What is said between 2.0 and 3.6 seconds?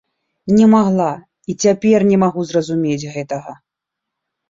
не магу зразумець гэтага.